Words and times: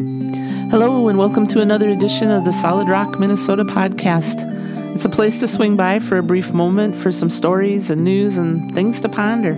Hello, 0.00 1.08
and 1.08 1.18
welcome 1.18 1.46
to 1.48 1.60
another 1.60 1.90
edition 1.90 2.30
of 2.30 2.46
the 2.46 2.54
Solid 2.54 2.88
Rock 2.88 3.18
Minnesota 3.18 3.66
podcast. 3.66 4.40
It's 4.94 5.04
a 5.04 5.10
place 5.10 5.40
to 5.40 5.48
swing 5.48 5.76
by 5.76 5.98
for 5.98 6.16
a 6.16 6.22
brief 6.22 6.54
moment 6.54 6.96
for 6.96 7.12
some 7.12 7.28
stories 7.28 7.90
and 7.90 8.00
news 8.00 8.38
and 8.38 8.74
things 8.74 8.98
to 9.02 9.10
ponder. 9.10 9.54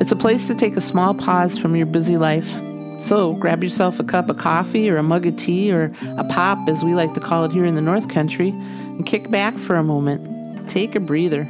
It's 0.00 0.10
a 0.10 0.16
place 0.16 0.48
to 0.48 0.56
take 0.56 0.76
a 0.76 0.80
small 0.80 1.14
pause 1.14 1.56
from 1.56 1.76
your 1.76 1.86
busy 1.86 2.16
life. 2.16 2.48
So 3.00 3.34
grab 3.34 3.62
yourself 3.62 4.00
a 4.00 4.04
cup 4.04 4.28
of 4.28 4.38
coffee 4.38 4.90
or 4.90 4.96
a 4.96 5.04
mug 5.04 5.26
of 5.26 5.36
tea 5.36 5.70
or 5.70 5.92
a 6.16 6.24
pop, 6.24 6.68
as 6.68 6.82
we 6.82 6.96
like 6.96 7.14
to 7.14 7.20
call 7.20 7.44
it 7.44 7.52
here 7.52 7.64
in 7.64 7.76
the 7.76 7.80
North 7.80 8.08
Country, 8.08 8.48
and 8.48 9.06
kick 9.06 9.30
back 9.30 9.56
for 9.58 9.76
a 9.76 9.84
moment. 9.84 10.68
Take 10.68 10.96
a 10.96 11.00
breather. 11.00 11.46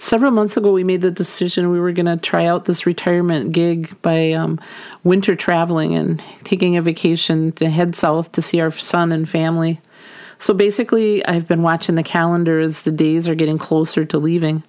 Several 0.00 0.30
months 0.30 0.56
ago, 0.56 0.72
we 0.72 0.82
made 0.82 1.02
the 1.02 1.10
decision 1.10 1.70
we 1.70 1.78
were 1.78 1.92
going 1.92 2.06
to 2.06 2.16
try 2.16 2.46
out 2.46 2.64
this 2.64 2.86
retirement 2.86 3.52
gig 3.52 4.00
by 4.02 4.32
um, 4.32 4.58
winter 5.04 5.36
traveling 5.36 5.94
and 5.94 6.22
taking 6.42 6.76
a 6.76 6.82
vacation 6.82 7.52
to 7.52 7.68
head 7.68 7.94
south 7.94 8.32
to 8.32 8.42
see 8.42 8.60
our 8.60 8.70
son 8.70 9.12
and 9.12 9.28
family. 9.28 9.80
So 10.38 10.54
basically, 10.54 11.24
I've 11.26 11.46
been 11.46 11.62
watching 11.62 11.96
the 11.96 12.02
calendar 12.02 12.60
as 12.60 12.82
the 12.82 12.90
days 12.90 13.28
are 13.28 13.34
getting 13.34 13.58
closer 13.58 14.06
to 14.06 14.18
leaving. 14.18 14.62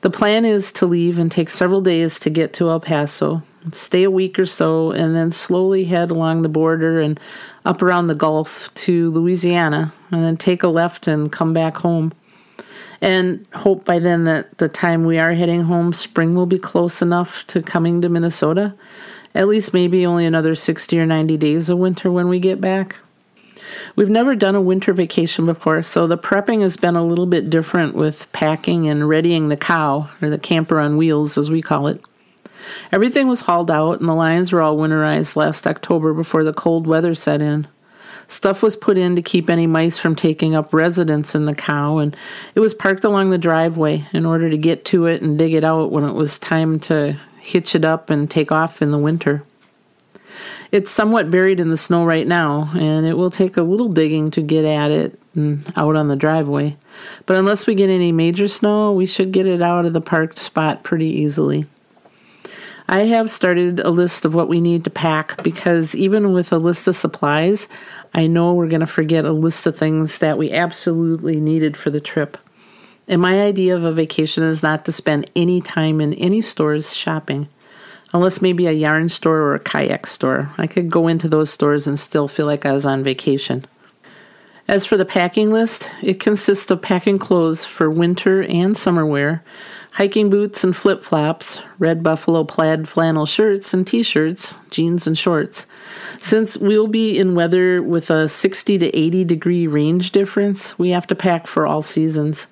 The 0.00 0.10
plan 0.10 0.44
is 0.44 0.72
to 0.72 0.86
leave 0.86 1.18
and 1.18 1.30
take 1.30 1.50
several 1.50 1.80
days 1.80 2.18
to 2.18 2.28
get 2.28 2.52
to 2.54 2.68
El 2.68 2.80
Paso, 2.80 3.42
stay 3.70 4.02
a 4.02 4.10
week 4.10 4.38
or 4.38 4.44
so, 4.44 4.90
and 4.90 5.14
then 5.14 5.30
slowly 5.30 5.84
head 5.84 6.10
along 6.10 6.42
the 6.42 6.48
border 6.48 7.00
and 7.00 7.18
up 7.64 7.80
around 7.80 8.08
the 8.08 8.14
Gulf 8.14 8.74
to 8.74 9.10
Louisiana, 9.12 9.94
and 10.10 10.22
then 10.22 10.36
take 10.36 10.64
a 10.64 10.68
left 10.68 11.06
and 11.06 11.30
come 11.30 11.52
back 11.52 11.76
home 11.76 12.12
and 13.00 13.46
hope 13.54 13.84
by 13.84 13.98
then 13.98 14.24
that 14.24 14.58
the 14.58 14.68
time 14.68 15.04
we 15.04 15.18
are 15.18 15.34
heading 15.34 15.62
home, 15.62 15.92
spring 15.92 16.34
will 16.34 16.46
be 16.46 16.58
close 16.58 17.02
enough 17.02 17.46
to 17.48 17.62
coming 17.62 18.00
to 18.00 18.08
Minnesota. 18.08 18.74
At 19.34 19.48
least 19.48 19.74
maybe 19.74 20.06
only 20.06 20.26
another 20.26 20.54
60 20.54 20.98
or 20.98 21.06
90 21.06 21.36
days 21.36 21.68
of 21.68 21.78
winter 21.78 22.10
when 22.10 22.28
we 22.28 22.38
get 22.38 22.60
back. 22.60 22.96
We've 23.96 24.10
never 24.10 24.34
done 24.34 24.54
a 24.54 24.60
winter 24.60 24.92
vacation 24.92 25.46
before, 25.46 25.82
so 25.82 26.06
the 26.06 26.18
prepping 26.18 26.62
has 26.62 26.76
been 26.76 26.96
a 26.96 27.04
little 27.04 27.26
bit 27.26 27.50
different 27.50 27.94
with 27.94 28.30
packing 28.32 28.88
and 28.88 29.08
readying 29.08 29.48
the 29.48 29.56
cow, 29.56 30.08
or 30.20 30.30
the 30.30 30.38
camper 30.38 30.80
on 30.80 30.96
wheels 30.96 31.38
as 31.38 31.50
we 31.50 31.62
call 31.62 31.86
it. 31.86 32.00
Everything 32.90 33.28
was 33.28 33.42
hauled 33.42 33.70
out 33.70 34.00
and 34.00 34.08
the 34.08 34.14
lines 34.14 34.52
were 34.52 34.62
all 34.62 34.76
winterized 34.76 35.36
last 35.36 35.66
October 35.66 36.14
before 36.14 36.44
the 36.44 36.52
cold 36.52 36.86
weather 36.86 37.14
set 37.14 37.42
in. 37.42 37.66
Stuff 38.28 38.62
was 38.62 38.76
put 38.76 38.98
in 38.98 39.16
to 39.16 39.22
keep 39.22 39.50
any 39.50 39.66
mice 39.66 39.98
from 39.98 40.16
taking 40.16 40.54
up 40.54 40.72
residence 40.72 41.34
in 41.34 41.44
the 41.44 41.54
cow, 41.54 41.98
and 41.98 42.16
it 42.54 42.60
was 42.60 42.74
parked 42.74 43.04
along 43.04 43.30
the 43.30 43.38
driveway 43.38 44.06
in 44.12 44.26
order 44.26 44.50
to 44.50 44.58
get 44.58 44.84
to 44.86 45.06
it 45.06 45.22
and 45.22 45.38
dig 45.38 45.54
it 45.54 45.64
out 45.64 45.92
when 45.92 46.04
it 46.04 46.14
was 46.14 46.38
time 46.38 46.80
to 46.80 47.16
hitch 47.40 47.74
it 47.74 47.84
up 47.84 48.10
and 48.10 48.30
take 48.30 48.50
off 48.50 48.80
in 48.80 48.90
the 48.90 48.98
winter. 48.98 49.44
It's 50.72 50.90
somewhat 50.90 51.30
buried 51.30 51.60
in 51.60 51.70
the 51.70 51.76
snow 51.76 52.04
right 52.04 52.26
now, 52.26 52.72
and 52.74 53.06
it 53.06 53.14
will 53.14 53.30
take 53.30 53.56
a 53.56 53.62
little 53.62 53.88
digging 53.88 54.30
to 54.32 54.42
get 54.42 54.64
at 54.64 54.90
it 54.90 55.20
and 55.34 55.70
out 55.76 55.94
on 55.94 56.08
the 56.08 56.16
driveway. 56.16 56.76
But 57.26 57.36
unless 57.36 57.66
we 57.66 57.74
get 57.74 57.90
any 57.90 58.10
major 58.10 58.48
snow, 58.48 58.92
we 58.92 59.06
should 59.06 59.30
get 59.30 59.46
it 59.46 59.62
out 59.62 59.84
of 59.84 59.92
the 59.92 60.00
parked 60.00 60.38
spot 60.38 60.82
pretty 60.82 61.06
easily. 61.06 61.66
I 62.88 63.04
have 63.04 63.30
started 63.30 63.80
a 63.80 63.90
list 63.90 64.24
of 64.24 64.34
what 64.34 64.48
we 64.48 64.60
need 64.60 64.84
to 64.84 64.90
pack 64.90 65.42
because 65.42 65.94
even 65.94 66.32
with 66.32 66.52
a 66.52 66.58
list 66.58 66.86
of 66.86 66.96
supplies, 66.96 67.66
I 68.14 68.28
know 68.28 68.54
we're 68.54 68.68
going 68.68 68.80
to 68.80 68.86
forget 68.86 69.24
a 69.24 69.32
list 69.32 69.66
of 69.66 69.76
things 69.76 70.18
that 70.18 70.38
we 70.38 70.52
absolutely 70.52 71.40
needed 71.40 71.76
for 71.76 71.90
the 71.90 72.00
trip. 72.00 72.38
And 73.08 73.20
my 73.20 73.42
idea 73.42 73.76
of 73.76 73.84
a 73.84 73.92
vacation 73.92 74.44
is 74.44 74.62
not 74.62 74.84
to 74.84 74.92
spend 74.92 75.30
any 75.34 75.60
time 75.60 76.00
in 76.00 76.14
any 76.14 76.40
stores 76.40 76.94
shopping, 76.94 77.48
unless 78.12 78.40
maybe 78.40 78.66
a 78.66 78.72
yarn 78.72 79.08
store 79.08 79.38
or 79.38 79.54
a 79.54 79.60
kayak 79.60 80.06
store. 80.06 80.50
I 80.56 80.66
could 80.66 80.90
go 80.90 81.08
into 81.08 81.28
those 81.28 81.50
stores 81.50 81.86
and 81.86 81.98
still 81.98 82.28
feel 82.28 82.46
like 82.46 82.64
I 82.64 82.72
was 82.72 82.86
on 82.86 83.02
vacation. 83.02 83.66
As 84.66 84.86
for 84.86 84.96
the 84.96 85.04
packing 85.04 85.52
list, 85.52 85.90
it 86.00 86.20
consists 86.20 86.70
of 86.70 86.80
packing 86.80 87.18
clothes 87.18 87.66
for 87.66 87.90
winter 87.90 88.42
and 88.44 88.76
summer 88.76 89.04
wear, 89.04 89.44
hiking 89.94 90.28
boots 90.28 90.64
and 90.64 90.74
flip 90.74 91.04
flops, 91.04 91.60
red 91.78 92.02
buffalo 92.02 92.42
plaid 92.42 92.88
flannel 92.88 93.26
shirts 93.26 93.72
and 93.72 93.86
t 93.86 94.02
shirts, 94.02 94.54
jeans 94.70 95.06
and 95.06 95.16
shorts. 95.16 95.66
Since 96.18 96.56
we'll 96.56 96.88
be 96.88 97.16
in 97.16 97.34
weather 97.34 97.80
with 97.80 98.10
a 98.10 98.28
60 98.28 98.78
to 98.78 98.96
80 98.96 99.24
degree 99.24 99.66
range 99.66 100.10
difference, 100.10 100.78
we 100.78 100.90
have 100.90 101.06
to 101.06 101.14
pack 101.14 101.46
for 101.46 101.66
all 101.66 101.80
seasons. 101.80 102.48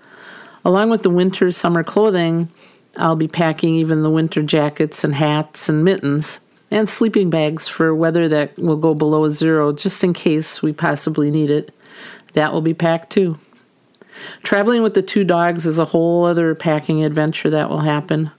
Along 0.64 0.88
with 0.88 1.02
the 1.02 1.10
winter 1.10 1.50
summer 1.50 1.82
clothing, 1.82 2.48
I'll 2.96 3.16
be 3.16 3.28
packing 3.28 3.74
even 3.74 4.02
the 4.02 4.10
winter 4.10 4.42
jackets 4.42 5.02
and 5.02 5.14
hats 5.14 5.68
and 5.68 5.84
mittens 5.84 6.38
and 6.70 6.88
sleeping 6.88 7.28
bags 7.28 7.66
for 7.66 7.92
weather 7.94 8.28
that 8.28 8.56
will 8.56 8.76
go 8.76 8.94
below 8.94 9.28
zero 9.28 9.72
just 9.72 10.04
in 10.04 10.12
case 10.12 10.62
we 10.62 10.72
possibly 10.72 11.30
need 11.30 11.50
it. 11.50 11.74
That 12.34 12.52
will 12.52 12.62
be 12.62 12.74
packed 12.74 13.10
too. 13.10 13.38
Traveling 14.42 14.82
with 14.82 14.94
the 14.94 15.02
two 15.02 15.24
dogs 15.24 15.66
is 15.66 15.78
a 15.78 15.86
whole 15.86 16.24
other 16.24 16.54
packing 16.54 17.04
adventure 17.04 17.50
that 17.50 17.68
will 17.68 17.80
happen. 17.80 18.30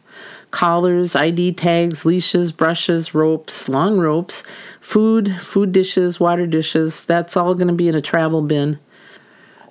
Collars, 0.52 1.16
ID 1.16 1.54
tags, 1.54 2.06
leashes, 2.06 2.52
brushes, 2.52 3.16
ropes, 3.16 3.68
long 3.68 3.98
ropes, 3.98 4.44
food, 4.80 5.36
food 5.42 5.72
dishes, 5.72 6.20
water 6.20 6.46
dishes, 6.46 7.06
that's 7.06 7.36
all 7.36 7.56
going 7.56 7.68
to 7.68 7.74
be 7.74 7.88
in 7.88 7.96
a 7.96 8.02
travel 8.02 8.42
bin. 8.42 8.78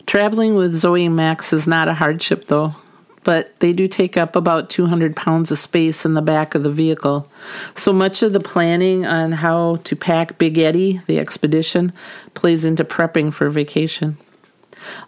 Traveling 0.07 0.57
with 0.57 0.75
Zoe 0.75 1.07
and 1.07 1.15
Max 1.15 1.53
is 1.53 1.69
not 1.69 1.87
a 1.87 1.95
hardship 1.95 2.49
though, 2.49 2.75
but 3.23 3.59
they 3.61 3.73
do 3.73 3.87
take 3.87 4.17
up 4.17 4.35
about 4.35 4.71
200 4.71 5.15
pounds 5.15 5.53
of 5.53 5.59
space 5.59 6.05
in 6.05 6.15
the 6.15 6.21
back 6.23 6.55
of 6.55 6.65
the 6.65 6.71
vehicle. 6.71 7.31
So 7.77 7.93
much 7.93 8.23
of 8.23 8.33
the 8.33 8.41
planning 8.41 9.07
on 9.07 9.33
how 9.33 9.77
to 9.85 9.95
pack 9.95 10.39
Big 10.39 10.59
Eddie, 10.59 11.01
the 11.07 11.21
expedition, 11.21 11.93
plays 12.35 12.65
into 12.65 12.85
prepping 12.85 13.33
for 13.33 13.49
vacation. 13.49 14.19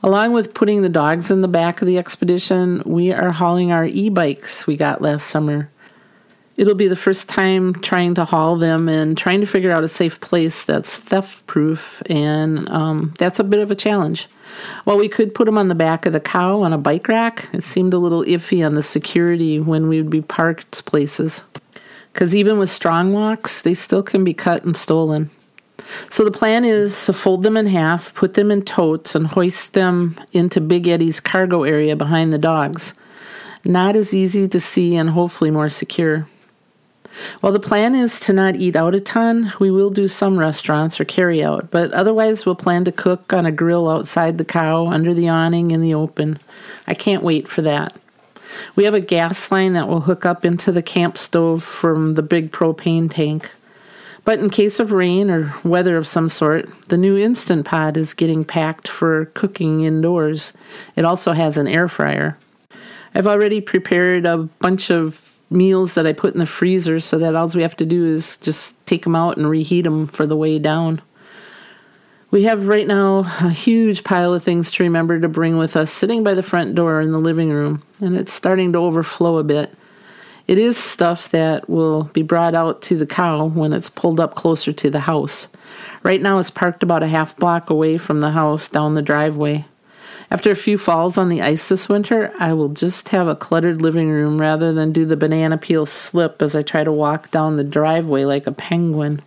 Along 0.02 0.32
with 0.32 0.54
putting 0.54 0.82
the 0.82 0.88
dogs 0.88 1.30
in 1.30 1.40
the 1.40 1.48
back 1.48 1.82
of 1.82 1.88
the 1.88 1.98
expedition, 1.98 2.82
we 2.84 3.12
are 3.12 3.32
hauling 3.32 3.72
our 3.72 3.84
e 3.84 4.08
bikes 4.08 4.66
we 4.66 4.76
got 4.76 5.02
last 5.02 5.28
summer. 5.28 5.70
It'll 6.56 6.74
be 6.74 6.86
the 6.86 6.94
first 6.94 7.28
time 7.28 7.74
trying 7.80 8.14
to 8.14 8.24
haul 8.24 8.56
them 8.56 8.88
and 8.88 9.18
trying 9.18 9.40
to 9.40 9.46
figure 9.46 9.72
out 9.72 9.82
a 9.82 9.88
safe 9.88 10.20
place 10.20 10.64
that's 10.64 10.96
theft 10.96 11.46
proof, 11.46 12.00
and 12.08 12.70
um, 12.70 13.12
that's 13.18 13.40
a 13.40 13.44
bit 13.44 13.58
of 13.58 13.72
a 13.72 13.74
challenge. 13.74 14.28
While 14.84 14.98
we 14.98 15.08
could 15.08 15.34
put 15.34 15.46
them 15.46 15.58
on 15.58 15.68
the 15.68 15.74
back 15.74 16.06
of 16.06 16.12
the 16.12 16.20
cow 16.20 16.62
on 16.62 16.72
a 16.72 16.78
bike 16.78 17.08
rack, 17.08 17.48
it 17.52 17.64
seemed 17.64 17.92
a 17.92 17.98
little 17.98 18.22
iffy 18.22 18.64
on 18.64 18.74
the 18.74 18.82
security 18.82 19.58
when 19.58 19.88
we 19.88 20.00
would 20.00 20.10
be 20.10 20.22
parked 20.22 20.84
places. 20.84 21.42
Because 22.12 22.36
even 22.36 22.58
with 22.58 22.70
strong 22.70 23.12
locks, 23.12 23.62
they 23.62 23.74
still 23.74 24.04
can 24.04 24.22
be 24.22 24.34
cut 24.34 24.64
and 24.64 24.76
stolen. 24.76 25.30
So 26.10 26.24
the 26.24 26.30
plan 26.30 26.64
is 26.64 27.06
to 27.06 27.12
fold 27.12 27.42
them 27.42 27.56
in 27.56 27.66
half, 27.66 28.14
put 28.14 28.34
them 28.34 28.50
in 28.50 28.62
totes, 28.62 29.14
and 29.14 29.26
hoist 29.26 29.74
them 29.74 30.18
into 30.32 30.60
Big 30.60 30.88
Eddie's 30.88 31.20
cargo 31.20 31.64
area 31.64 31.96
behind 31.96 32.32
the 32.32 32.38
dogs. 32.38 32.94
Not 33.64 33.96
as 33.96 34.12
easy 34.12 34.48
to 34.48 34.60
see 34.60 34.96
and 34.96 35.10
hopefully 35.10 35.50
more 35.50 35.70
secure. 35.70 36.28
While 37.40 37.52
the 37.52 37.60
plan 37.60 37.94
is 37.94 38.18
to 38.20 38.32
not 38.32 38.56
eat 38.56 38.76
out 38.76 38.94
a 38.94 39.00
ton, 39.00 39.52
we 39.60 39.70
will 39.70 39.90
do 39.90 40.08
some 40.08 40.38
restaurants 40.38 40.98
or 40.98 41.04
carry 41.04 41.44
out, 41.44 41.70
but 41.70 41.92
otherwise 41.92 42.44
we'll 42.44 42.56
plan 42.56 42.84
to 42.86 42.92
cook 42.92 43.32
on 43.32 43.46
a 43.46 43.52
grill 43.52 43.88
outside 43.88 44.36
the 44.36 44.44
cow 44.44 44.88
under 44.88 45.14
the 45.14 45.28
awning 45.28 45.70
in 45.70 45.80
the 45.80 45.94
open. 45.94 46.38
I 46.86 46.94
can't 46.94 47.22
wait 47.22 47.46
for 47.46 47.62
that. 47.62 47.94
We 48.76 48.84
have 48.84 48.94
a 48.94 49.00
gas 49.00 49.50
line 49.50 49.74
that 49.74 49.88
will 49.88 50.00
hook 50.00 50.26
up 50.26 50.44
into 50.44 50.72
the 50.72 50.82
camp 50.82 51.16
stove 51.16 51.62
from 51.62 52.14
the 52.14 52.22
big 52.22 52.50
propane 52.50 53.10
tank. 53.10 53.50
But 54.24 54.38
in 54.38 54.48
case 54.48 54.80
of 54.80 54.92
rain 54.92 55.30
or 55.30 55.54
weather 55.64 55.96
of 55.96 56.06
some 56.06 56.28
sort, 56.30 56.68
the 56.88 56.96
new 56.96 57.16
Instant 57.18 57.66
Pot 57.66 57.96
is 57.96 58.14
getting 58.14 58.44
packed 58.44 58.88
for 58.88 59.26
cooking 59.26 59.82
indoors. 59.82 60.52
It 60.96 61.04
also 61.04 61.32
has 61.32 61.58
an 61.58 61.68
air 61.68 61.88
fryer. 61.88 62.38
I've 63.14 63.26
already 63.26 63.60
prepared 63.60 64.24
a 64.24 64.38
bunch 64.38 64.90
of 64.90 65.32
meals 65.50 65.94
that 65.94 66.06
I 66.06 66.12
put 66.12 66.32
in 66.32 66.40
the 66.40 66.46
freezer 66.46 67.00
so 67.00 67.18
that 67.18 67.34
all 67.34 67.48
we 67.54 67.62
have 67.62 67.76
to 67.76 67.86
do 67.86 68.06
is 68.06 68.38
just 68.38 68.84
take 68.86 69.04
them 69.04 69.14
out 69.14 69.36
and 69.36 69.48
reheat 69.48 69.84
them 69.84 70.06
for 70.06 70.26
the 70.26 70.36
way 70.36 70.58
down. 70.58 71.02
We 72.30 72.44
have 72.44 72.66
right 72.66 72.86
now 72.86 73.20
a 73.40 73.50
huge 73.50 74.02
pile 74.02 74.34
of 74.34 74.42
things 74.42 74.72
to 74.72 74.82
remember 74.82 75.20
to 75.20 75.28
bring 75.28 75.56
with 75.58 75.76
us 75.76 75.92
sitting 75.92 76.24
by 76.24 76.34
the 76.34 76.42
front 76.42 76.74
door 76.74 77.00
in 77.00 77.12
the 77.12 77.20
living 77.20 77.50
room, 77.50 77.82
and 78.00 78.16
it's 78.16 78.32
starting 78.32 78.72
to 78.72 78.78
overflow 78.78 79.38
a 79.38 79.44
bit. 79.44 79.72
It 80.46 80.58
is 80.58 80.76
stuff 80.76 81.30
that 81.30 81.70
will 81.70 82.04
be 82.04 82.22
brought 82.22 82.54
out 82.54 82.82
to 82.82 82.98
the 82.98 83.06
cow 83.06 83.46
when 83.46 83.72
it's 83.72 83.88
pulled 83.88 84.20
up 84.20 84.34
closer 84.34 84.72
to 84.74 84.90
the 84.90 85.00
house. 85.00 85.48
Right 86.02 86.20
now, 86.20 86.38
it's 86.38 86.50
parked 86.50 86.82
about 86.82 87.02
a 87.02 87.08
half 87.08 87.36
block 87.36 87.70
away 87.70 87.96
from 87.96 88.20
the 88.20 88.32
house 88.32 88.68
down 88.68 88.94
the 88.94 89.02
driveway. 89.02 89.64
After 90.30 90.50
a 90.50 90.56
few 90.56 90.76
falls 90.76 91.16
on 91.16 91.28
the 91.28 91.40
ice 91.40 91.68
this 91.68 91.88
winter, 91.88 92.32
I 92.38 92.52
will 92.52 92.68
just 92.68 93.10
have 93.10 93.26
a 93.26 93.36
cluttered 93.36 93.80
living 93.80 94.10
room 94.10 94.40
rather 94.40 94.72
than 94.72 94.92
do 94.92 95.06
the 95.06 95.16
banana 95.16 95.56
peel 95.56 95.86
slip 95.86 96.42
as 96.42 96.54
I 96.54 96.62
try 96.62 96.84
to 96.84 96.92
walk 96.92 97.30
down 97.30 97.56
the 97.56 97.64
driveway 97.64 98.24
like 98.24 98.46
a 98.46 98.52
penguin. 98.52 99.22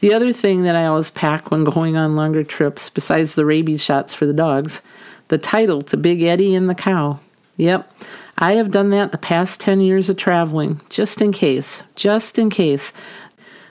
The 0.00 0.12
other 0.12 0.32
thing 0.32 0.64
that 0.64 0.76
I 0.76 0.86
always 0.86 1.10
pack 1.10 1.50
when 1.50 1.64
going 1.64 1.96
on 1.96 2.16
longer 2.16 2.44
trips, 2.44 2.90
besides 2.90 3.34
the 3.34 3.46
rabies 3.46 3.80
shots 3.80 4.12
for 4.12 4.26
the 4.26 4.32
dogs, 4.32 4.82
the 5.28 5.38
title 5.38 5.82
to 5.82 5.96
Big 5.96 6.22
Eddie 6.22 6.54
and 6.54 6.68
the 6.68 6.74
cow. 6.74 7.20
Yep, 7.56 7.90
I 8.36 8.54
have 8.54 8.70
done 8.70 8.90
that 8.90 9.12
the 9.12 9.18
past 9.18 9.60
10 9.60 9.80
years 9.80 10.10
of 10.10 10.16
traveling, 10.16 10.80
just 10.88 11.22
in 11.22 11.32
case, 11.32 11.82
just 11.94 12.38
in 12.38 12.50
case 12.50 12.92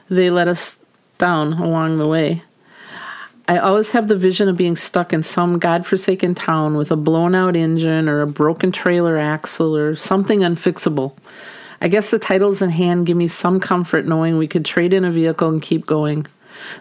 they 0.09 0.29
let 0.29 0.47
us 0.47 0.79
down 1.17 1.53
along 1.53 1.97
the 1.97 2.07
way. 2.07 2.43
I 3.45 3.57
always 3.57 3.91
have 3.91 4.07
the 4.07 4.15
vision 4.15 4.47
of 4.47 4.55
being 4.55 4.77
stuck 4.77 5.11
in 5.11 5.21
some 5.21 5.59
godforsaken 5.59 6.35
town 6.35 6.77
with 6.77 6.91
a 6.91 6.95
blown 6.95 7.35
out 7.35 7.57
engine 7.57 8.07
or 8.07 8.21
a 8.21 8.27
broken 8.27 8.71
trailer 8.71 9.17
axle 9.17 9.75
or 9.75 9.95
something 9.95 10.39
unfixable. 10.39 11.13
I 11.81 11.89
guess 11.89 12.09
the 12.09 12.19
titles 12.19 12.61
in 12.61 12.69
hand 12.69 13.05
give 13.05 13.17
me 13.17 13.27
some 13.27 13.59
comfort 13.59 14.05
knowing 14.05 14.37
we 14.37 14.47
could 14.47 14.63
trade 14.63 14.93
in 14.93 15.03
a 15.03 15.11
vehicle 15.11 15.49
and 15.49 15.61
keep 15.61 15.85
going. 15.85 16.25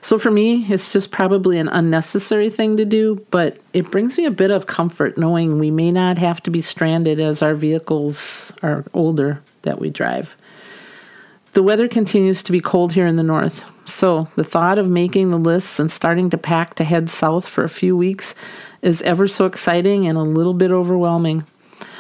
So 0.01 0.19
for 0.19 0.31
me, 0.31 0.67
it's 0.73 0.93
just 0.93 1.11
probably 1.11 1.59
an 1.59 1.69
unnecessary 1.69 2.51
thing 2.51 2.77
to 2.77 2.85
do, 2.85 3.25
but 3.31 3.59
it 3.73 3.91
brings 3.91 4.19
me 4.19 4.25
a 4.25 4.31
bit 4.31 4.51
of 4.51 4.67
comfort 4.67 5.17
knowing 5.19 5.59
we 5.59 5.71
may 5.71 5.91
not 5.91 6.19
have 6.19 6.43
to 6.45 6.51
be 6.51 6.61
stranded 6.61 7.21
as 7.21 7.43
our 7.43 7.55
vehicles 7.55 8.53
are 8.63 8.85
older 8.95 9.43
that 9.63 9.79
we 9.79 9.91
drive. 9.91 10.37
The 11.53 11.63
weather 11.63 11.87
continues 11.87 12.43
to 12.45 12.53
be 12.53 12.61
cold 12.61 12.95
here 12.95 13.07
in 13.07 13.17
the 13.17 13.23
north, 13.23 13.65
so 13.85 14.29
the 14.37 14.45
thought 14.45 14.79
of 14.79 14.89
making 14.89 15.31
the 15.31 15.39
lists 15.39 15.79
and 15.79 15.93
starting 15.93 16.31
to 16.31 16.39
pack 16.39 16.75
to 16.75 16.85
head 16.85 17.11
south 17.11 17.47
for 17.47 17.63
a 17.63 17.69
few 17.69 17.97
weeks 17.97 18.35
is 18.81 19.03
ever 19.03 19.29
so 19.29 19.45
exciting 19.47 20.07
and 20.07 20.17
a 20.17 20.23
little 20.23 20.55
bit 20.55 20.71
overwhelming. 20.71 21.45